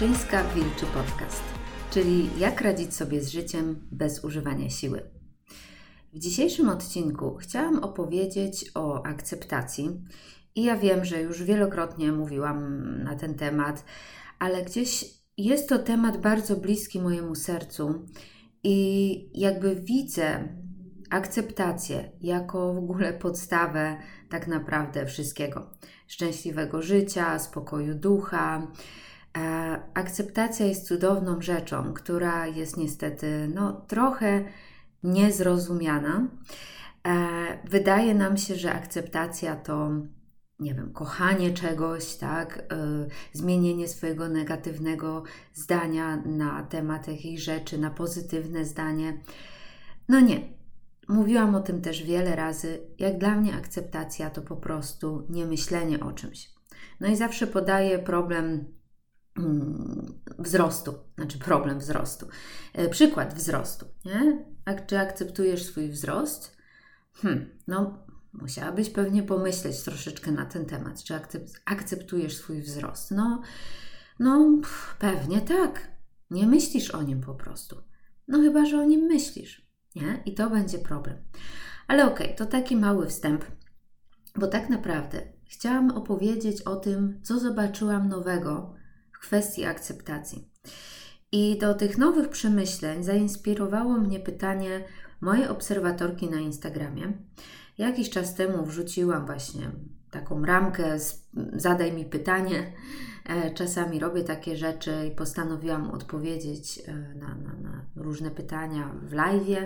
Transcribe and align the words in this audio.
Leszczyńska 0.00 0.44
Wilczy 0.54 0.86
Podcast, 0.86 1.42
czyli 1.90 2.28
jak 2.38 2.60
radzić 2.60 2.94
sobie 2.94 3.20
z 3.20 3.28
życiem 3.28 3.88
bez 3.92 4.24
używania 4.24 4.70
siły. 4.70 5.10
W 6.12 6.18
dzisiejszym 6.18 6.68
odcinku 6.68 7.36
chciałam 7.36 7.84
opowiedzieć 7.84 8.70
o 8.74 9.06
akceptacji 9.06 10.00
i 10.54 10.64
ja 10.64 10.76
wiem, 10.76 11.04
że 11.04 11.22
już 11.22 11.42
wielokrotnie 11.42 12.12
mówiłam 12.12 12.84
na 13.02 13.16
ten 13.16 13.34
temat, 13.34 13.84
ale 14.38 14.62
gdzieś 14.64 15.04
jest 15.36 15.68
to 15.68 15.78
temat 15.78 16.20
bardzo 16.20 16.56
bliski 16.56 17.00
mojemu 17.00 17.34
sercu 17.34 18.06
i 18.62 19.40
jakby 19.40 19.76
widzę 19.76 20.48
akceptację 21.10 22.12
jako 22.20 22.74
w 22.74 22.78
ogóle 22.78 23.12
podstawę 23.12 23.96
tak 24.30 24.46
naprawdę 24.46 25.06
wszystkiego. 25.06 25.70
Szczęśliwego 26.06 26.82
życia, 26.82 27.38
spokoju 27.38 27.94
ducha. 27.94 28.72
E, 29.38 29.80
akceptacja 29.94 30.66
jest 30.66 30.86
cudowną 30.86 31.42
rzeczą, 31.42 31.92
która 31.92 32.46
jest 32.46 32.76
niestety 32.76 33.50
no, 33.54 33.72
trochę 33.72 34.44
niezrozumiana. 35.02 36.28
E, 37.06 37.18
wydaje 37.64 38.14
nam 38.14 38.36
się, 38.36 38.56
że 38.56 38.72
akceptacja 38.72 39.56
to 39.56 39.90
nie 40.60 40.74
wiem, 40.74 40.92
kochanie 40.92 41.50
czegoś, 41.50 42.14
tak, 42.16 42.58
y, 42.58 43.38
zmienienie 43.38 43.88
swojego 43.88 44.28
negatywnego 44.28 45.22
zdania 45.54 46.16
na 46.16 46.62
temat 46.62 47.08
jakiejś 47.08 47.40
rzeczy, 47.40 47.78
na 47.78 47.90
pozytywne 47.90 48.64
zdanie. 48.64 49.20
No 50.08 50.20
nie. 50.20 50.40
Mówiłam 51.08 51.54
o 51.54 51.60
tym 51.60 51.82
też 51.82 52.02
wiele 52.02 52.36
razy. 52.36 52.80
Jak 52.98 53.18
dla 53.18 53.36
mnie 53.36 53.54
akceptacja 53.54 54.30
to 54.30 54.42
po 54.42 54.56
prostu 54.56 55.26
nie 55.30 55.46
myślenie 55.46 56.00
o 56.00 56.12
czymś. 56.12 56.50
No 57.00 57.08
i 57.08 57.16
zawsze 57.16 57.46
podaję 57.46 57.98
problem 57.98 58.64
wzrostu, 60.38 60.94
znaczy 61.16 61.38
problem 61.38 61.78
wzrostu. 61.78 62.28
E, 62.72 62.88
przykład 62.88 63.34
wzrostu, 63.34 63.86
nie? 64.04 64.44
Czy 64.86 64.98
akceptujesz 64.98 65.64
swój 65.64 65.88
wzrost? 65.90 66.56
Hmm, 67.14 67.58
no 67.66 68.04
Musiałabyś 68.32 68.90
pewnie 68.90 69.22
pomyśleć 69.22 69.82
troszeczkę 69.82 70.32
na 70.32 70.46
ten 70.46 70.66
temat, 70.66 71.02
czy 71.04 71.14
akceptujesz 71.64 72.36
swój 72.36 72.62
wzrost. 72.62 73.10
No, 73.10 73.42
no 74.18 74.58
pewnie 74.98 75.40
tak. 75.40 75.90
Nie 76.30 76.46
myślisz 76.46 76.90
o 76.90 77.02
nim 77.02 77.20
po 77.20 77.34
prostu. 77.34 77.76
No 78.28 78.38
chyba, 78.38 78.66
że 78.66 78.78
o 78.78 78.84
nim 78.84 79.00
myślisz, 79.00 79.70
nie? 79.96 80.22
I 80.26 80.34
to 80.34 80.50
będzie 80.50 80.78
problem. 80.78 81.16
Ale 81.88 82.06
okej, 82.06 82.26
okay, 82.26 82.36
to 82.36 82.46
taki 82.46 82.76
mały 82.76 83.06
wstęp, 83.06 83.44
bo 84.36 84.46
tak 84.46 84.68
naprawdę 84.68 85.22
chciałam 85.44 85.90
opowiedzieć 85.90 86.62
o 86.62 86.76
tym, 86.76 87.20
co 87.22 87.38
zobaczyłam 87.38 88.08
nowego 88.08 88.74
kwestii 89.20 89.64
akceptacji. 89.64 90.48
I 91.32 91.58
do 91.58 91.74
tych 91.74 91.98
nowych 91.98 92.28
przemyśleń 92.28 93.04
zainspirowało 93.04 93.98
mnie 93.98 94.20
pytanie 94.20 94.84
mojej 95.20 95.48
obserwatorki 95.48 96.30
na 96.30 96.40
Instagramie, 96.40 97.12
Jakiś 97.80 98.10
czas 98.10 98.34
temu 98.34 98.64
wrzuciłam 98.64 99.26
właśnie 99.26 99.70
taką 100.10 100.44
ramkę, 100.44 100.96
zadaj 101.52 101.92
mi 101.92 102.04
pytanie. 102.04 102.72
E, 103.26 103.54
czasami 103.54 104.00
robię 104.00 104.24
takie 104.24 104.56
rzeczy 104.56 104.92
i 105.08 105.16
postanowiłam 105.16 105.90
odpowiedzieć 105.90 106.82
e, 106.86 106.92
na, 106.94 107.28
na, 107.28 107.52
na 107.54 107.84
różne 107.96 108.30
pytania 108.30 108.94
w 109.02 109.12
live. 109.12 109.58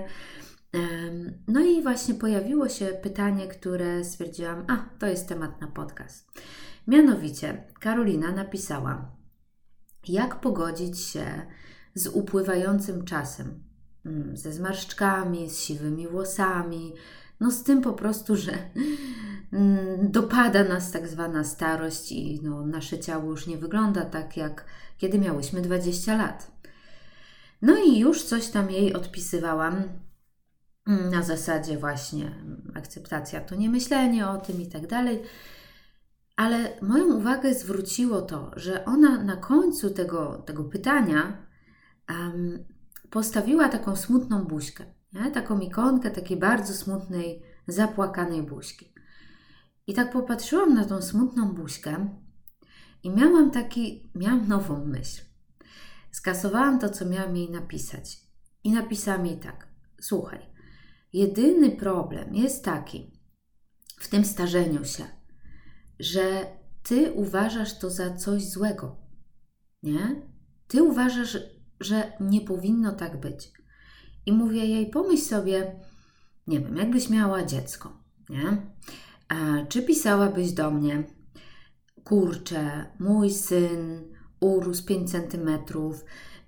No 1.48 1.61
i 1.61 1.83
właśnie 1.83 2.14
pojawiło 2.14 2.68
się 2.68 2.86
pytanie, 2.86 3.46
które 3.48 4.05
stwierdziłam, 4.05 4.64
a 4.68 4.77
to 4.98 5.06
jest 5.06 5.28
temat 5.28 5.61
na 5.61 5.66
podcast. 5.66 6.40
Mianowicie 6.86 7.64
Karolina 7.80 8.33
napisała, 8.33 9.12
jak 10.08 10.40
pogodzić 10.40 11.00
się 11.00 11.46
z 11.94 12.06
upływającym 12.06 13.04
czasem, 13.04 13.62
mm, 14.06 14.36
ze 14.36 14.52
zmarszczkami, 14.52 15.50
z 15.50 15.58
siwymi 15.58 16.08
włosami, 16.08 16.94
no 17.40 17.50
z 17.50 17.62
tym 17.62 17.82
po 17.82 17.92
prostu, 17.92 18.36
że 18.36 18.52
mm, 19.52 20.10
dopada 20.10 20.64
nas 20.64 20.90
tak 20.90 21.08
zwana 21.08 21.44
starość 21.44 22.12
i 22.12 22.40
no, 22.42 22.66
nasze 22.66 22.98
ciało 22.98 23.30
już 23.30 23.46
nie 23.46 23.58
wygląda 23.58 24.04
tak, 24.04 24.36
jak 24.36 24.64
kiedy 24.98 25.18
miałyśmy 25.18 25.60
20 25.60 26.16
lat. 26.16 26.50
No 27.62 27.76
i 27.76 27.98
już 27.98 28.22
coś 28.22 28.48
tam 28.48 28.70
jej 28.70 28.94
odpisywałam 28.94 29.82
mm, 30.86 31.10
na 31.10 31.22
zasadzie 31.22 31.78
właśnie 31.78 32.34
akceptacja 32.74 33.40
to 33.40 33.54
nie 33.54 33.70
myślenie 33.70 34.28
o 34.28 34.36
tym 34.36 34.60
i 34.60 34.66
tak 34.66 34.86
dalej. 34.86 35.22
Ale 36.36 36.80
moją 36.83 37.14
uwagę 37.17 37.55
zwróciło 37.55 38.22
to, 38.22 38.50
że 38.56 38.84
ona 38.84 39.24
na 39.24 39.36
końcu 39.36 39.90
tego, 39.90 40.42
tego 40.46 40.64
pytania 40.64 41.46
um, 42.08 42.64
postawiła 43.11 43.68
taką 43.68 43.96
smutną 43.96 44.45
buźkę 44.45 44.84
nie? 45.14 45.30
taką 45.30 45.58
ikonkę 45.58 46.11
takiej 46.11 46.36
bardzo 46.36 46.74
smutnej, 46.74 47.42
zapłakanej 47.67 48.42
buźki. 48.42 48.92
I 49.86 49.95
tak 49.95 50.12
popatrzyłam 50.12 50.74
na 50.74 50.84
tą 50.84 51.02
smutną 51.02 51.55
buźkę 51.55 52.08
i 53.02 53.11
miałam 53.11 53.51
taki, 53.51 54.11
miałam 54.14 54.48
nową 54.48 54.84
myśl. 54.84 55.22
Skasowałam 56.11 56.78
to, 56.78 56.89
co 56.90 57.05
miałam 57.05 57.36
jej 57.36 57.51
napisać. 57.51 58.20
I 58.64 58.72
napisałam 58.72 59.27
jej 59.27 59.39
tak: 59.39 59.68
Słuchaj, 60.01 60.40
jedyny 61.12 61.70
problem 61.70 62.34
jest 62.34 62.64
taki 62.64 63.20
w 63.98 64.08
tym 64.08 64.24
starzeniu 64.24 64.84
się, 64.84 65.05
że 65.98 66.46
ty 66.82 67.12
uważasz 67.12 67.78
to 67.78 67.90
za 67.90 68.16
coś 68.16 68.48
złego. 68.48 68.96
Nie? 69.82 70.22
Ty 70.68 70.82
uważasz, 70.82 71.38
że 71.80 72.12
nie 72.20 72.40
powinno 72.40 72.92
tak 72.92 73.20
być. 73.20 73.52
I 74.27 74.33
mówię 74.33 74.66
jej, 74.66 74.90
pomyśl 74.90 75.22
sobie, 75.22 75.80
nie 76.46 76.60
wiem, 76.60 76.77
jakbyś 76.77 77.10
miała 77.10 77.44
dziecko, 77.44 77.98
nie? 78.28 78.72
A 79.28 79.66
czy 79.68 79.83
pisałabyś 79.83 80.52
do 80.52 80.70
mnie, 80.70 81.04
kurczę, 82.04 82.86
mój 83.00 83.30
syn 83.30 84.12
urósł 84.40 84.84
5 84.84 85.10
centymetrów 85.10 86.04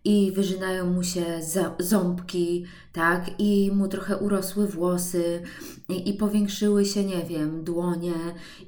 i 0.07 0.33
wyżynają 0.33 0.93
mu 0.93 1.03
się 1.03 1.25
ząbki, 1.79 2.65
tak, 2.93 3.31
i 3.39 3.71
mu 3.75 3.89
trochę 3.89 4.17
urosły 4.17 4.67
włosy 4.67 5.43
i, 5.89 6.09
i 6.09 6.15
powiększyły 6.15 6.85
się, 6.85 7.05
nie 7.05 7.25
wiem, 7.25 7.65
dłonie 7.65 8.15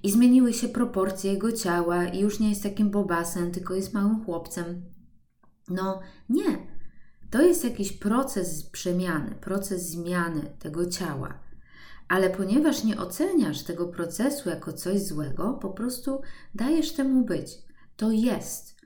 i 0.02 0.10
zmieniły 0.10 0.52
się 0.52 0.68
proporcje 0.68 1.32
jego 1.32 1.52
ciała 1.52 2.04
i 2.04 2.20
już 2.20 2.40
nie 2.40 2.48
jest 2.48 2.62
takim 2.62 2.90
bobasem, 2.90 3.50
tylko 3.50 3.74
jest 3.74 3.94
małym 3.94 4.24
chłopcem. 4.24 4.82
No 5.68 6.00
nie, 6.28 6.58
to 7.30 7.42
jest 7.42 7.64
jakiś 7.64 7.92
proces 7.92 8.62
przemiany, 8.62 9.34
proces 9.40 9.90
zmiany 9.90 10.56
tego 10.58 10.86
ciała. 10.86 11.40
Ale 12.08 12.30
ponieważ 12.30 12.84
nie 12.84 12.98
oceniasz 12.98 13.62
tego 13.62 13.88
procesu 13.88 14.48
jako 14.48 14.72
coś 14.72 15.02
złego, 15.02 15.52
po 15.52 15.70
prostu 15.70 16.20
dajesz 16.54 16.92
temu 16.92 17.24
być. 17.24 17.58
To 17.96 18.10
jest. 18.10 18.77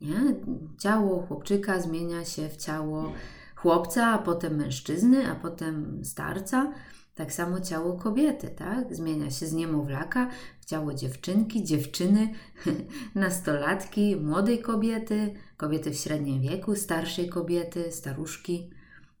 Nie? 0.00 0.34
Ciało 0.78 1.26
chłopczyka 1.26 1.80
zmienia 1.80 2.24
się 2.24 2.48
w 2.48 2.56
ciało 2.56 3.12
chłopca, 3.56 4.06
a 4.06 4.18
potem 4.18 4.56
mężczyzny, 4.56 5.30
a 5.30 5.34
potem 5.34 6.04
starca. 6.04 6.72
Tak 7.14 7.32
samo 7.32 7.60
ciało 7.60 7.92
kobiety, 7.92 8.48
tak? 8.48 8.94
Zmienia 8.94 9.30
się 9.30 9.46
z 9.46 9.52
niemowlaka 9.52 10.30
w 10.60 10.64
ciało 10.64 10.94
dziewczynki, 10.94 11.64
dziewczyny, 11.64 12.34
nastolatki, 13.14 14.16
młodej 14.16 14.58
kobiety, 14.58 15.34
kobiety 15.56 15.90
w 15.90 15.96
średnim 15.96 16.40
wieku, 16.40 16.74
starszej 16.76 17.28
kobiety, 17.28 17.92
staruszki, 17.92 18.70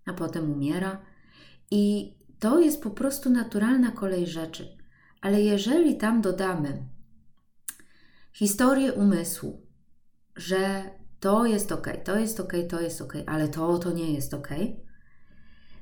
a 0.06 0.12
potem 0.12 0.52
umiera. 0.52 1.02
I 1.70 2.14
to 2.38 2.60
jest 2.60 2.82
po 2.82 2.90
prostu 2.90 3.30
naturalna 3.30 3.90
kolej 3.90 4.26
rzeczy. 4.26 4.76
Ale 5.20 5.42
jeżeli 5.42 5.96
tam 5.96 6.20
dodamy 6.20 6.82
historię 8.32 8.92
umysłu, 8.92 9.67
że 10.38 10.90
to 11.20 11.46
jest 11.46 11.72
ok, 11.72 11.88
to 12.04 12.18
jest 12.18 12.40
ok, 12.40 12.52
to 12.70 12.80
jest 12.80 13.00
ok, 13.00 13.12
ale 13.26 13.48
to, 13.48 13.78
to 13.78 13.92
nie 13.92 14.12
jest 14.12 14.34
ok, 14.34 14.48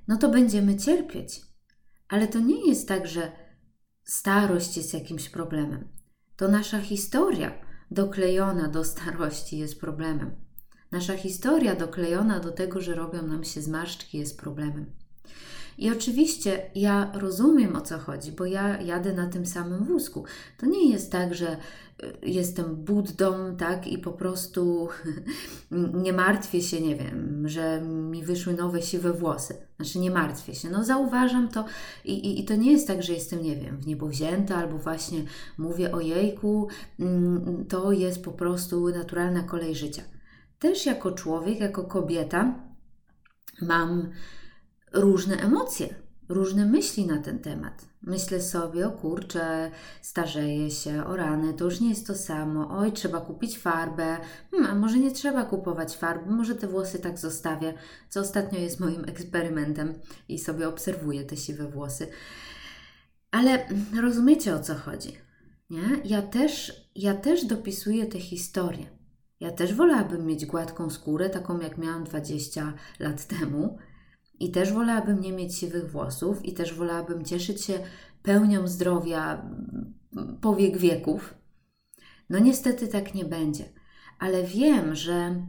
no 0.08 0.16
to 0.16 0.28
będziemy 0.28 0.76
cierpieć 0.76 1.46
ale 2.08 2.28
to 2.28 2.40
nie 2.40 2.68
jest 2.68 2.88
tak, 2.88 3.06
że 3.06 3.32
starość 4.04 4.76
jest 4.76 4.94
jakimś 4.94 5.28
problemem. 5.28 5.88
To 6.36 6.48
nasza 6.48 6.80
historia 6.80 7.52
doklejona 7.90 8.68
do 8.68 8.84
starości 8.84 9.58
jest 9.58 9.80
problemem. 9.80 10.36
Nasza 10.92 11.16
historia 11.16 11.74
doklejona 11.74 12.40
do 12.40 12.52
tego, 12.52 12.80
że 12.80 12.94
robią 12.94 13.22
nam 13.22 13.44
się 13.44 13.62
zmarszczki, 13.62 14.18
jest 14.18 14.40
problemem. 14.40 14.92
I 15.78 15.90
oczywiście 15.90 16.70
ja 16.74 17.12
rozumiem 17.14 17.76
o 17.76 17.80
co 17.80 17.98
chodzi, 17.98 18.32
bo 18.32 18.44
ja 18.44 18.80
jadę 18.80 19.12
na 19.12 19.26
tym 19.26 19.46
samym 19.46 19.84
wózku. 19.84 20.24
To 20.58 20.66
nie 20.66 20.90
jest 20.90 21.12
tak, 21.12 21.34
że 21.34 21.56
jestem 22.22 22.76
Buddą, 22.76 23.56
tak, 23.56 23.86
i 23.86 23.98
po 23.98 24.12
prostu 24.12 24.88
nie 26.04 26.12
martwię 26.12 26.62
się, 26.62 26.80
nie 26.80 26.96
wiem, 26.96 27.48
że 27.48 27.80
mi 27.80 28.24
wyszły 28.24 28.54
nowe 28.54 28.82
siwe 28.82 29.12
włosy. 29.12 29.56
Znaczy 29.76 29.98
nie 29.98 30.10
martwię 30.10 30.54
się. 30.54 30.70
No 30.70 30.84
zauważam 30.84 31.48
to 31.48 31.64
i, 32.04 32.12
i, 32.12 32.40
i 32.40 32.44
to 32.44 32.56
nie 32.56 32.72
jest 32.72 32.86
tak, 32.86 33.02
że 33.02 33.12
jestem, 33.12 33.42
nie 33.42 33.56
wiem, 33.56 33.76
w 33.76 33.86
niebo 33.86 34.06
wzięta 34.06 34.56
albo 34.56 34.78
właśnie 34.78 35.22
mówię 35.58 35.92
o 35.92 36.00
jejku, 36.00 36.68
mm, 37.00 37.64
to 37.68 37.92
jest 37.92 38.24
po 38.24 38.32
prostu 38.32 38.88
naturalna 38.88 39.42
kolej 39.42 39.74
życia. 39.74 40.02
też 40.58 40.86
jako 40.86 41.12
człowiek, 41.12 41.60
jako 41.60 41.84
kobieta 41.84 42.54
mam 43.62 44.10
różne 44.92 45.36
emocje, 45.36 45.94
różne 46.28 46.66
myśli 46.66 47.06
na 47.06 47.18
ten 47.18 47.38
temat. 47.38 47.84
Myślę 48.02 48.42
sobie, 48.42 48.86
o 48.86 48.90
kurczę, 48.90 49.70
starzeję 50.02 50.70
się, 50.70 51.04
o 51.04 51.16
rany, 51.16 51.54
to 51.54 51.64
już 51.64 51.80
nie 51.80 51.88
jest 51.88 52.06
to 52.06 52.14
samo, 52.14 52.78
oj, 52.78 52.92
trzeba 52.92 53.20
kupić 53.20 53.58
farbę, 53.58 54.16
hmm, 54.50 54.70
a 54.70 54.74
może 54.74 54.98
nie 54.98 55.10
trzeba 55.10 55.44
kupować 55.44 55.96
farby, 55.96 56.30
może 56.30 56.54
te 56.54 56.66
włosy 56.66 56.98
tak 56.98 57.18
zostawię, 57.18 57.74
co 58.08 58.20
ostatnio 58.20 58.58
jest 58.58 58.80
moim 58.80 59.04
eksperymentem 59.04 59.94
i 60.28 60.38
sobie 60.38 60.68
obserwuję 60.68 61.24
te 61.24 61.36
siwe 61.36 61.68
włosy. 61.68 62.08
Ale 63.30 63.68
rozumiecie 64.00 64.54
o 64.54 64.60
co 64.60 64.74
chodzi, 64.74 65.12
nie? 65.70 66.00
Ja 66.04 66.22
też, 66.22 66.72
ja 66.94 67.14
też 67.14 67.44
dopisuję 67.44 68.06
te 68.06 68.20
historie. 68.20 68.86
Ja 69.40 69.50
też 69.50 69.74
wolałabym 69.74 70.26
mieć 70.26 70.46
gładką 70.46 70.90
skórę, 70.90 71.30
taką 71.30 71.60
jak 71.60 71.78
miałam 71.78 72.04
20 72.04 72.72
lat 72.98 73.26
temu, 73.26 73.78
i 74.40 74.50
też 74.50 74.72
wolałabym 74.72 75.20
nie 75.20 75.32
mieć 75.32 75.54
siwych 75.54 75.90
włosów, 75.90 76.44
i 76.44 76.52
też 76.52 76.74
wolałabym 76.74 77.24
cieszyć 77.24 77.64
się 77.64 77.78
pełnią 78.22 78.68
zdrowia 78.68 79.50
po 80.40 80.56
wiek 80.56 80.78
wieków. 80.78 81.34
No 82.30 82.38
niestety 82.38 82.88
tak 82.88 83.14
nie 83.14 83.24
będzie, 83.24 83.64
ale 84.18 84.42
wiem, 84.44 84.94
że 84.94 85.46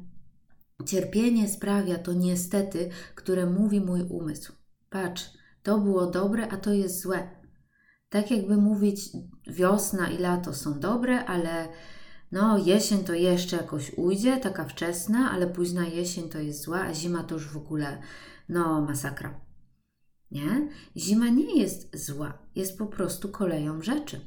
cierpienie 0.85 1.49
sprawia 1.49 1.97
to 1.97 2.13
niestety, 2.13 2.89
które 3.15 3.45
mówi 3.45 3.81
mój 3.81 4.01
umysł. 4.01 4.53
Patrz, 4.89 5.29
to 5.63 5.77
było 5.77 6.05
dobre, 6.05 6.47
a 6.47 6.57
to 6.57 6.73
jest 6.73 7.01
złe. 7.01 7.29
Tak 8.09 8.31
jakby 8.31 8.57
mówić, 8.57 9.09
wiosna 9.47 10.09
i 10.09 10.17
lato 10.17 10.53
są 10.53 10.79
dobre, 10.79 11.25
ale 11.25 11.67
no, 12.31 12.57
jesień 12.57 13.03
to 13.03 13.13
jeszcze 13.13 13.55
jakoś 13.55 13.91
ujdzie, 13.97 14.37
taka 14.37 14.65
wczesna, 14.65 15.31
ale 15.31 15.47
późna 15.47 15.85
jesień 15.85 16.29
to 16.29 16.39
jest 16.39 16.61
zła, 16.61 16.79
a 16.79 16.93
zima 16.93 17.23
to 17.23 17.35
już 17.35 17.47
w 17.47 17.57
ogóle, 17.57 18.01
no, 18.49 18.81
masakra. 18.81 19.41
Nie? 20.31 20.69
Zima 20.97 21.29
nie 21.29 21.59
jest 21.59 22.05
zła, 22.05 22.37
jest 22.55 22.77
po 22.77 22.85
prostu 22.85 23.29
koleją 23.29 23.81
rzeczy. 23.81 24.21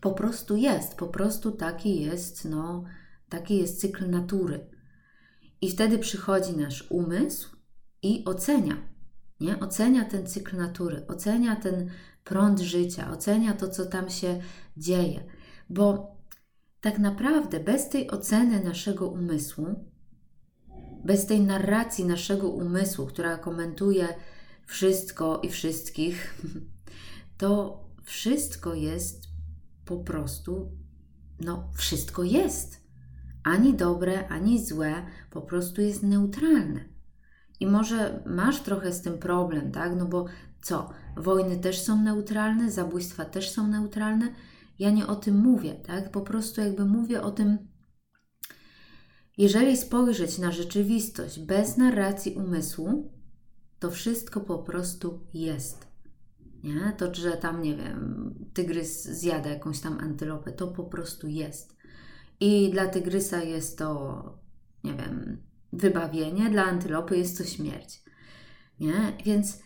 Po 0.00 0.12
prostu 0.12 0.56
jest, 0.56 0.94
po 0.94 1.08
prostu 1.08 1.52
taki 1.52 2.00
jest, 2.00 2.44
no, 2.44 2.84
taki 3.28 3.58
jest 3.58 3.80
cykl 3.80 4.10
natury. 4.10 4.66
I 5.60 5.70
wtedy 5.70 5.98
przychodzi 5.98 6.56
nasz 6.56 6.90
umysł 6.90 7.56
i 8.02 8.24
ocenia, 8.24 8.76
nie? 9.40 9.60
Ocenia 9.60 10.04
ten 10.04 10.26
cykl 10.26 10.56
natury, 10.56 11.06
ocenia 11.08 11.56
ten 11.56 11.90
prąd 12.24 12.60
życia, 12.60 13.10
ocenia 13.10 13.52
to, 13.52 13.68
co 13.68 13.86
tam 13.86 14.10
się 14.10 14.40
dzieje. 14.76 15.24
Bo 15.70 16.16
tak 16.82 16.98
naprawdę 16.98 17.60
bez 17.60 17.88
tej 17.88 18.10
oceny 18.10 18.64
naszego 18.64 19.08
umysłu, 19.08 19.66
bez 21.04 21.26
tej 21.26 21.40
narracji 21.40 22.04
naszego 22.04 22.48
umysłu, 22.48 23.06
która 23.06 23.38
komentuje 23.38 24.08
wszystko 24.66 25.40
i 25.40 25.48
wszystkich, 25.48 26.34
to 27.38 27.80
wszystko 28.02 28.74
jest 28.74 29.22
po 29.84 29.96
prostu, 29.96 30.72
no, 31.40 31.70
wszystko 31.76 32.22
jest. 32.22 32.82
Ani 33.44 33.74
dobre, 33.74 34.28
ani 34.28 34.64
złe, 34.66 34.94
po 35.30 35.42
prostu 35.42 35.80
jest 35.82 36.02
neutralne. 36.02 36.84
I 37.60 37.66
może 37.66 38.22
masz 38.26 38.60
trochę 38.60 38.92
z 38.92 39.02
tym 39.02 39.18
problem, 39.18 39.72
tak? 39.72 39.92
No 39.96 40.06
bo 40.06 40.26
co? 40.62 40.90
Wojny 41.16 41.56
też 41.56 41.80
są 41.80 42.02
neutralne, 42.02 42.70
zabójstwa 42.70 43.24
też 43.24 43.50
są 43.50 43.68
neutralne. 43.68 44.28
Ja 44.82 44.90
nie 44.90 45.06
o 45.06 45.16
tym 45.16 45.36
mówię, 45.36 45.74
tak? 45.74 46.10
Po 46.10 46.20
prostu 46.20 46.60
jakby 46.60 46.84
mówię 46.84 47.22
o 47.22 47.30
tym, 47.30 47.58
jeżeli 49.38 49.76
spojrzeć 49.76 50.38
na 50.38 50.52
rzeczywistość 50.52 51.40
bez 51.40 51.76
narracji 51.76 52.34
umysłu, 52.34 53.12
to 53.78 53.90
wszystko 53.90 54.40
po 54.40 54.58
prostu 54.58 55.26
jest. 55.34 55.86
Nie? 56.62 56.92
To, 56.98 57.14
że 57.14 57.32
tam, 57.32 57.62
nie 57.62 57.76
wiem, 57.76 58.34
tygrys 58.54 59.04
zjada 59.04 59.50
jakąś 59.50 59.80
tam 59.80 59.98
antylopę, 59.98 60.52
to 60.52 60.68
po 60.68 60.84
prostu 60.84 61.28
jest. 61.28 61.76
I 62.40 62.70
dla 62.70 62.86
tygrysa 62.86 63.42
jest 63.42 63.78
to, 63.78 64.22
nie 64.84 64.94
wiem, 64.94 65.42
wybawienie, 65.72 66.50
dla 66.50 66.64
antylopy 66.64 67.18
jest 67.18 67.38
to 67.38 67.44
śmierć. 67.44 68.02
Nie? 68.80 69.16
Więc 69.24 69.62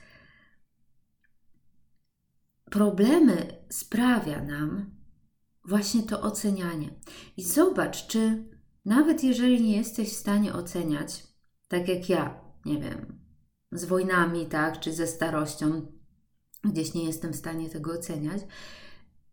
problemy 2.70 3.64
sprawia 3.70 4.44
nam 4.44 4.95
właśnie 5.66 6.02
to 6.02 6.20
ocenianie. 6.20 6.90
I 7.36 7.44
zobacz, 7.44 8.06
czy 8.06 8.44
nawet 8.84 9.24
jeżeli 9.24 9.62
nie 9.62 9.76
jesteś 9.76 10.08
w 10.08 10.16
stanie 10.16 10.52
oceniać, 10.52 11.26
tak 11.68 11.88
jak 11.88 12.08
ja, 12.08 12.40
nie 12.64 12.78
wiem, 12.78 13.18
z 13.72 13.84
wojnami, 13.84 14.46
tak, 14.46 14.80
czy 14.80 14.92
ze 14.92 15.06
starością, 15.06 15.92
gdzieś 16.64 16.94
nie 16.94 17.04
jestem 17.04 17.32
w 17.32 17.36
stanie 17.36 17.70
tego 17.70 17.92
oceniać, 17.92 18.42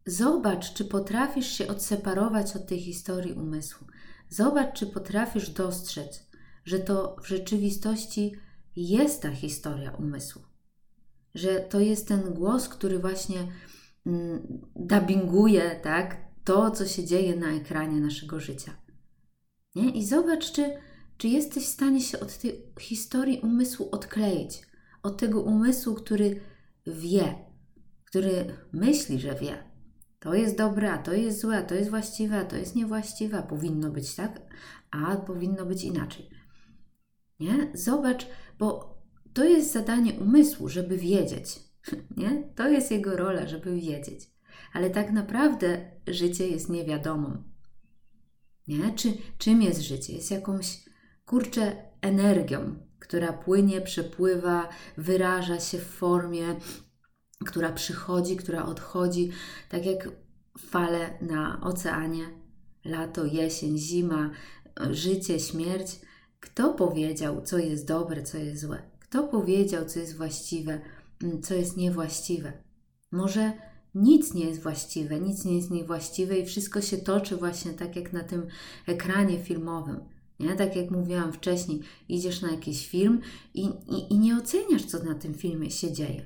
zobacz, 0.05 0.73
czy 0.73 0.85
potrafisz 0.85 1.47
się 1.47 1.67
odseparować 1.67 2.55
od 2.55 2.67
tej 2.67 2.79
historii 2.79 3.33
umysłu. 3.33 3.87
Zobacz, 4.29 4.79
czy 4.79 4.87
potrafisz 4.87 5.49
dostrzec, 5.49 6.29
że 6.65 6.79
to 6.79 7.15
w 7.23 7.27
rzeczywistości 7.27 8.31
jest 8.75 9.21
ta 9.21 9.31
historia 9.31 9.91
umysłu. 9.91 10.41
Że 11.35 11.59
to 11.59 11.79
jest 11.79 12.07
ten 12.07 12.33
głos, 12.33 12.69
który 12.69 12.99
właśnie 12.99 13.47
mm, 14.05 14.61
dubbinguje 14.75 15.79
tak, 15.83 16.22
to, 16.43 16.71
co 16.71 16.87
się 16.87 17.05
dzieje 17.05 17.35
na 17.35 17.51
ekranie 17.51 17.99
naszego 17.99 18.39
życia. 18.39 18.71
Nie? 19.75 19.89
I 19.89 20.05
zobacz, 20.05 20.51
czy, 20.51 20.77
czy 21.17 21.27
jesteś 21.27 21.63
w 21.63 21.71
stanie 21.71 22.01
się 22.01 22.19
od 22.19 22.37
tej 22.37 22.73
historii 22.79 23.39
umysłu 23.39 23.89
odkleić. 23.91 24.61
Od 25.03 25.17
tego 25.17 25.41
umysłu, 25.41 25.93
który 25.93 26.39
wie, 26.87 27.35
który 28.05 28.57
myśli, 28.73 29.19
że 29.19 29.35
wie. 29.35 29.73
To 30.19 30.33
jest 30.33 30.57
dobre, 30.57 30.97
to 31.03 31.13
jest 31.13 31.41
złe, 31.41 31.63
to 31.63 31.75
jest 31.75 31.89
właściwe, 31.89 32.45
to 32.45 32.55
jest 32.55 32.75
niewłaściwe. 32.75 33.43
Powinno 33.49 33.89
być 33.89 34.15
tak, 34.15 34.41
a 34.91 35.15
powinno 35.15 35.65
być 35.65 35.83
inaczej. 35.83 36.29
Nie? 37.39 37.71
Zobacz, 37.73 38.27
bo 38.59 38.97
to 39.33 39.43
jest 39.43 39.71
zadanie 39.71 40.13
umysłu, 40.13 40.69
żeby 40.69 40.97
wiedzieć. 40.97 41.59
Nie? 42.17 42.43
To 42.55 42.69
jest 42.69 42.91
jego 42.91 43.17
rola, 43.17 43.47
żeby 43.47 43.75
wiedzieć. 43.75 44.32
Ale 44.73 44.89
tak 44.89 45.11
naprawdę 45.11 45.91
życie 46.07 46.47
jest 46.47 46.69
niewiadomą. 46.69 47.43
Nie? 48.67 48.91
Czy, 48.95 49.13
czym 49.37 49.61
jest 49.61 49.81
życie? 49.81 50.13
Jest 50.13 50.31
jakąś, 50.31 50.83
kurczę, 51.25 51.75
energią, 52.01 52.75
która 52.99 53.33
płynie, 53.33 53.81
przepływa, 53.81 54.69
wyraża 54.97 55.59
się 55.59 55.77
w 55.77 55.87
formie, 55.87 56.55
która 57.45 57.71
przychodzi, 57.71 58.37
która 58.37 58.65
odchodzi, 58.65 59.31
tak 59.69 59.85
jak 59.85 60.09
fale 60.59 61.17
na 61.21 61.61
oceanie, 61.61 62.23
lato, 62.85 63.25
jesień, 63.25 63.77
zima, 63.77 64.29
życie, 64.91 65.39
śmierć 65.39 65.99
kto 66.43 66.73
powiedział, 66.73 67.41
co 67.41 67.57
jest 67.57 67.87
dobre, 67.87 68.23
co 68.23 68.37
jest 68.37 68.61
złe? 68.61 68.81
Kto 68.99 69.27
powiedział, 69.27 69.85
co 69.85 69.99
jest 69.99 70.17
właściwe, 70.17 70.81
co 71.43 71.53
jest 71.53 71.77
niewłaściwe? 71.77 72.53
Może 73.11 73.53
nic 73.95 74.33
nie 74.33 74.45
jest 74.45 74.61
właściwe, 74.61 75.19
nic 75.19 75.45
nie 75.45 75.55
jest 75.55 75.71
niewłaściwe 75.71 76.37
i 76.37 76.45
wszystko 76.45 76.81
się 76.81 76.97
toczy 76.97 77.37
właśnie 77.37 77.73
tak 77.73 77.95
jak 77.95 78.13
na 78.13 78.23
tym 78.23 78.47
ekranie 78.87 79.39
filmowym. 79.39 79.99
Nie? 80.39 80.55
Tak 80.55 80.75
jak 80.75 80.91
mówiłam 80.91 81.33
wcześniej, 81.33 81.81
idziesz 82.09 82.41
na 82.41 82.51
jakiś 82.51 82.87
film 82.87 83.21
i, 83.53 83.65
i, 83.65 84.13
i 84.13 84.19
nie 84.19 84.37
oceniasz, 84.37 84.85
co 84.85 85.03
na 85.03 85.15
tym 85.15 85.33
filmie 85.33 85.71
się 85.71 85.91
dzieje. 85.91 86.25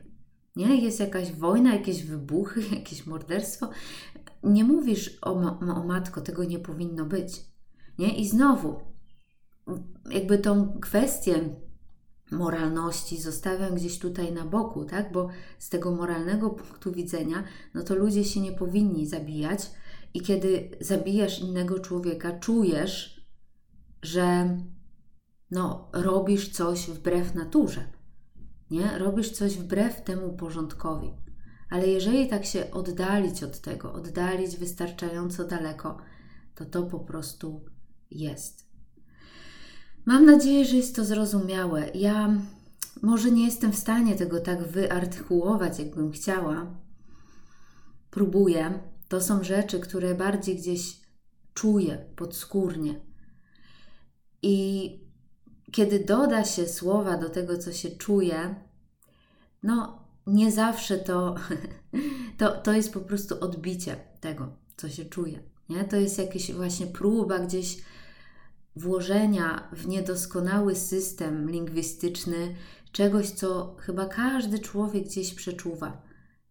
Nie? 0.55 0.75
Jest 0.75 1.00
jakaś 1.00 1.31
wojna, 1.31 1.74
jakieś 1.74 2.03
wybuchy, 2.03 2.62
jakieś 2.75 3.05
morderstwo. 3.05 3.69
Nie 4.43 4.63
mówisz 4.63 5.17
o, 5.21 5.33
o 5.59 5.83
matko, 5.88 6.21
tego 6.21 6.43
nie 6.43 6.59
powinno 6.59 7.05
być. 7.05 7.45
Nie? 8.00 8.17
I 8.17 8.27
znowu, 8.27 8.79
jakby 10.09 10.38
tą 10.38 10.79
kwestię 10.79 11.50
moralności 12.31 13.22
zostawiam 13.22 13.75
gdzieś 13.75 14.00
tutaj 14.00 14.34
na 14.34 14.46
boku, 14.46 14.86
tak? 14.86 15.12
Bo 15.12 15.29
z 15.60 15.69
tego 15.69 15.91
moralnego 15.91 16.50
punktu 16.50 16.91
widzenia, 16.91 17.43
no 17.74 17.84
to 17.84 17.96
ludzie 17.96 18.24
się 18.24 18.39
nie 18.39 18.51
powinni 18.51 19.07
zabijać 19.07 19.72
i 20.13 20.22
kiedy 20.22 20.69
zabijasz 20.81 21.39
innego 21.39 21.79
człowieka, 21.79 22.39
czujesz, 22.39 23.27
że 24.01 24.57
no, 25.51 25.89
robisz 25.93 26.50
coś 26.50 26.88
wbrew 26.89 27.36
naturze, 27.36 27.88
nie? 28.72 28.98
Robisz 28.98 29.31
coś 29.31 29.57
wbrew 29.57 30.03
temu 30.03 30.34
porządkowi. 30.34 31.13
Ale 31.69 31.88
jeżeli 31.88 32.27
tak 32.27 32.46
się 32.46 32.72
oddalić 32.72 33.43
od 33.43 33.62
tego, 33.62 33.93
oddalić 33.93 34.57
wystarczająco 34.57 35.43
daleko, 35.43 35.98
to 36.55 36.65
to 36.65 36.84
po 36.84 37.00
prostu 37.00 37.65
jest. 38.12 38.66
Mam 40.07 40.25
nadzieję, 40.25 40.65
że 40.65 40.75
jest 40.75 40.95
to 40.95 41.05
zrozumiałe. 41.05 41.89
Ja 41.93 42.41
może 43.01 43.31
nie 43.31 43.45
jestem 43.45 43.71
w 43.71 43.79
stanie 43.79 44.15
tego 44.15 44.39
tak 44.39 44.63
wyartykułować, 44.63 45.79
jakbym 45.79 46.11
chciała. 46.11 46.75
Próbuję. 48.11 48.79
To 49.07 49.21
są 49.21 49.43
rzeczy, 49.43 49.79
które 49.79 50.15
bardziej 50.15 50.55
gdzieś 50.55 50.97
czuję 51.53 52.05
podskórnie. 52.15 53.01
I 54.41 54.89
kiedy 55.71 55.99
doda 55.99 56.45
się 56.45 56.67
słowa 56.67 57.17
do 57.17 57.29
tego, 57.29 57.57
co 57.57 57.73
się 57.73 57.89
czuje, 57.89 58.55
no 59.63 60.05
nie 60.27 60.51
zawsze 60.51 60.97
to, 60.97 61.35
to, 62.37 62.61
to 62.61 62.73
jest 62.73 62.93
po 62.93 62.99
prostu 62.99 63.35
odbicie 63.39 63.95
tego, 64.19 64.55
co 64.77 64.89
się 64.89 65.05
czuje. 65.05 65.39
Nie? 65.69 65.83
To 65.83 65.95
jest 65.95 66.17
jakaś 66.17 66.51
właśnie 66.51 66.87
próba 66.87 67.39
gdzieś 67.39 67.77
włożenia 68.77 69.69
w 69.74 69.88
niedoskonały 69.88 70.75
system 70.75 71.50
lingwistyczny 71.50 72.55
czegoś, 72.91 73.29
co 73.29 73.75
chyba 73.79 74.05
każdy 74.05 74.60
człowiek 74.60 75.03
gdzieś 75.03 75.34
przeczuwa. 75.34 76.01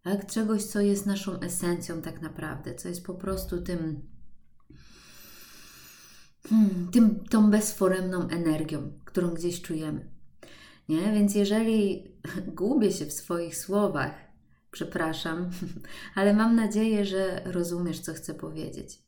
Tak? 0.03 0.27
Czegoś, 0.27 0.65
co 0.65 0.81
jest 0.81 1.07
naszą 1.07 1.41
esencją 1.41 2.03
tak 2.03 2.23
naprawdę, 2.23 2.75
co 2.75 2.89
jest 2.89 3.05
po 3.05 3.15
prostu 3.15 3.63
tym, 3.63 4.03
hmm, 6.49 6.89
tym 6.93 7.25
tą 7.25 7.51
bezforemną 7.51 8.29
energią, 8.29 8.93
którą 9.05 9.29
gdzieś 9.29 9.63
czujemy. 9.63 10.11
Nie? 10.89 11.13
Więc 11.13 11.35
jeżeli 11.35 12.09
gubię 12.61 12.93
się 12.93 13.07
w 13.07 13.13
swoich 13.13 13.57
słowach, 13.57 14.15
przepraszam, 14.71 15.51
ale 16.15 16.35
mam 16.35 16.57
nadzieję, 16.57 17.05
że 17.05 17.43
rozumiesz, 17.45 18.01
co 18.01 18.15
chcę 18.15 18.35
powiedzieć. 18.35 19.06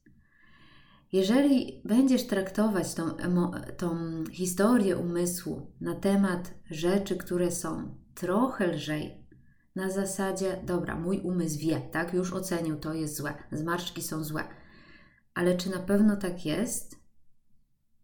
Jeżeli 1.12 1.82
będziesz 1.84 2.26
traktować 2.26 2.94
tą, 2.94 3.16
tą 3.76 3.96
historię 4.32 4.96
umysłu 4.96 5.72
na 5.80 5.94
temat 5.94 6.54
rzeczy, 6.70 7.16
które 7.16 7.50
są 7.50 7.94
trochę 8.14 8.66
lżej, 8.66 9.28
na 9.74 9.90
zasadzie, 9.90 10.62
dobra, 10.64 10.96
mój 10.96 11.20
umysł 11.20 11.58
wie, 11.58 11.80
tak, 11.80 12.14
już 12.14 12.32
ocenił, 12.32 12.76
to 12.76 12.94
jest 12.94 13.16
złe, 13.16 13.34
zmarszczki 13.52 14.02
są 14.02 14.24
złe, 14.24 14.44
ale 15.34 15.56
czy 15.56 15.70
na 15.70 15.78
pewno 15.78 16.16
tak 16.16 16.46
jest? 16.46 16.98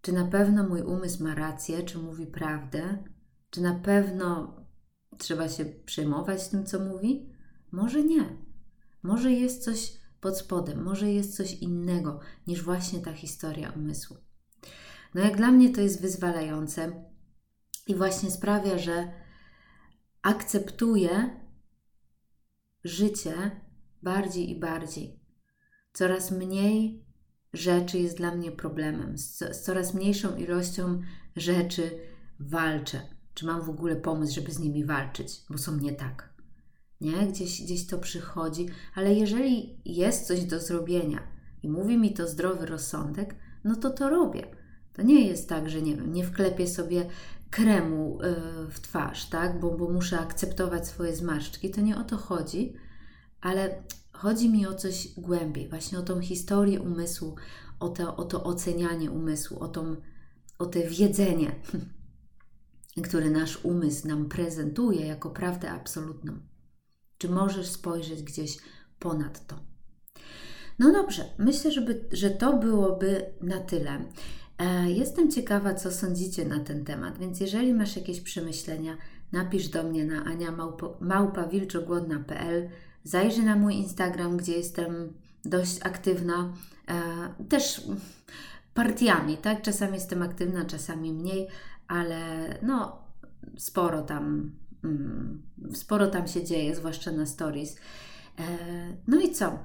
Czy 0.01 0.13
na 0.13 0.25
pewno 0.25 0.69
mój 0.69 0.83
umysł 0.83 1.25
ma 1.25 1.35
rację, 1.35 1.83
czy 1.83 1.99
mówi 1.99 2.27
prawdę? 2.27 3.05
Czy 3.51 3.63
na 3.63 3.75
pewno 3.75 4.57
trzeba 5.19 5.49
się 5.49 5.65
przejmować 5.65 6.49
tym, 6.49 6.67
co 6.67 6.81
mówi? 6.81 7.33
Może 7.73 8.05
nie. 8.05 8.37
Może 9.03 9.33
jest 9.33 9.65
coś 9.65 9.93
pod 10.25 10.39
spodem, 10.39 10.83
może 10.83 11.13
jest 11.13 11.37
coś 11.37 11.53
innego 11.53 12.21
niż 12.47 12.63
właśnie 12.63 13.01
ta 13.01 13.13
historia 13.13 13.73
umysłu. 13.77 14.17
No, 15.15 15.21
jak 15.21 15.37
dla 15.37 15.51
mnie 15.51 15.73
to 15.73 15.81
jest 15.81 16.03
wyzwalające 16.03 17.05
i 17.87 17.95
właśnie 17.95 18.31
sprawia, 18.31 18.79
że 18.79 19.13
akceptuję 20.23 21.41
życie 22.85 23.61
bardziej 24.03 24.51
i 24.51 24.61
bardziej. 24.61 25.21
Coraz 25.93 26.31
mniej 26.31 27.05
rzeczy 27.53 27.99
jest 27.99 28.17
dla 28.17 28.35
mnie 28.35 28.53
problemem, 28.53 29.19
z, 29.19 29.39
z 29.39 29.63
coraz 29.63 29.95
mniejszą 29.95 30.37
ilością 30.37 31.01
rzeczy 31.37 31.99
walczę. 32.41 33.01
Czy 33.35 33.47
mam 33.47 33.63
w 33.63 33.71
ogóle 33.71 33.97
pomysł, 33.97 34.35
żeby 34.35 34.53
z 34.53 34.59
nimi 34.59 34.85
walczyć, 34.85 35.43
bo 35.51 35.59
są 35.59 35.77
nie 35.77 35.93
tak. 35.93 36.34
Nie? 37.05 37.27
Gdzieś, 37.27 37.63
gdzieś 37.63 37.87
to 37.87 37.99
przychodzi, 37.99 38.67
ale 38.95 39.15
jeżeli 39.15 39.79
jest 39.85 40.27
coś 40.27 40.45
do 40.45 40.61
zrobienia 40.61 41.23
i 41.63 41.69
mówi 41.69 41.99
mi 41.99 42.15
to 42.15 42.29
zdrowy 42.29 42.67
rozsądek, 42.67 43.35
no 43.65 43.77
to 43.77 43.91
to 43.91 44.11
robię. 44.11 44.47
To 44.93 45.03
nie 45.03 45.27
jest 45.27 45.49
tak, 45.49 45.71
że 45.71 45.83
nie 45.83 45.97
wiem, 45.97 46.13
nie 46.13 46.25
wklepię 46.25 46.69
sobie 46.69 47.07
kremu 47.51 48.19
yy, 48.23 48.71
w 48.71 48.81
twarz, 48.81 49.27
tak? 49.27 49.61
Bo, 49.61 49.71
bo 49.71 49.91
muszę 49.91 50.21
akceptować 50.21 50.87
swoje 50.87 51.17
zmarszczki. 51.17 51.71
To 51.71 51.81
nie 51.81 51.97
o 51.97 52.05
to 52.05 52.17
chodzi, 52.17 52.75
ale 53.41 53.83
chodzi 54.13 54.51
mi 54.51 54.67
o 54.67 54.75
coś 54.75 55.09
głębiej, 55.17 55.69
właśnie 55.69 55.99
o 55.99 56.03
tą 56.03 56.21
historię 56.21 56.81
umysłu, 56.81 57.35
o 57.81 57.89
to, 57.89 58.17
o 58.17 58.25
to 58.25 58.45
ocenianie 58.45 59.11
umysłu, 59.11 59.59
o, 59.61 59.69
tą, 59.69 59.97
o 60.59 60.67
te 60.67 60.89
wiedzenie, 60.89 61.55
które 63.09 63.31
nasz 63.31 63.65
umysł 63.65 64.09
nam 64.09 64.29
prezentuje 64.29 65.07
jako 65.07 65.31
prawdę 65.31 65.71
absolutną. 65.71 66.33
Czy 67.25 67.31
możesz 67.31 67.67
spojrzeć 67.67 68.23
gdzieś 68.23 68.59
ponad 68.99 69.47
to? 69.47 69.57
No 70.79 70.93
dobrze, 70.93 71.25
myślę, 71.39 71.73
żeby, 71.73 72.05
że 72.13 72.31
to 72.31 72.57
byłoby 72.57 73.27
na 73.41 73.61
tyle. 73.61 74.05
E, 74.59 74.91
jestem 74.91 75.31
ciekawa, 75.31 75.75
co 75.75 75.91
sądzicie 75.91 76.45
na 76.45 76.61
ten 76.61 76.85
temat, 76.85 77.19
więc 77.19 77.41
jeżeli 77.41 77.75
masz 77.75 77.97
jakieś 77.97 78.21
przemyślenia, 78.21 78.97
napisz 79.33 79.69
do 79.69 79.83
mnie 79.83 80.05
na 80.05 80.25
aniamałpawilczogłodna.pl 80.25 82.69
Zajrzyj 83.05 83.45
na 83.45 83.57
mój 83.57 83.75
Instagram, 83.75 84.37
gdzie 84.37 84.53
jestem 84.53 85.13
dość 85.45 85.79
aktywna, 85.83 86.53
e, 86.89 86.95
też 87.49 87.83
partiami, 88.75 89.37
tak? 89.37 89.63
Czasami 89.63 89.95
jestem 89.95 90.23
aktywna, 90.23 90.65
czasami 90.65 91.13
mniej, 91.13 91.49
ale 91.89 92.19
no 92.63 92.99
sporo 93.57 94.03
tam, 94.03 94.51
Mm, 94.85 95.43
sporo 95.75 96.07
tam 96.07 96.29
się 96.29 96.45
dzieje, 96.45 96.75
zwłaszcza 96.75 97.13
na 97.13 97.27
stories. 97.27 97.77
E, 98.39 98.43
no 99.07 99.21
i 99.21 99.33
co? 99.33 99.59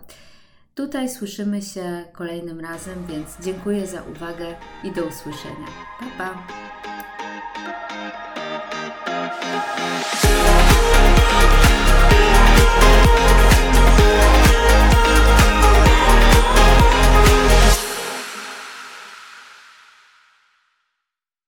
Tutaj 0.75 1.09
słyszymy 1.09 1.61
się 1.61 2.05
kolejnym 2.13 2.59
razem, 2.59 3.07
więc 3.07 3.29
dziękuję 3.43 3.87
za 3.87 4.03
uwagę 4.03 4.55
i 4.83 4.91
do 4.91 5.05
usłyszenia. 5.05 5.67
Pa, 5.99 6.05
pa! 6.17 6.47